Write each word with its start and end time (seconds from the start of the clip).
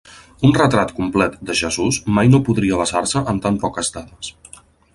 Un 0.47 0.53
retrat 0.57 0.93
complet 0.99 1.35
de 1.49 1.57
Jesús 1.59 1.99
mai 2.17 2.31
no 2.31 2.41
podria 2.47 2.81
basar-se 2.81 3.25
en 3.35 3.43
tan 3.47 3.63
poques 3.67 3.93
dades. 3.99 4.35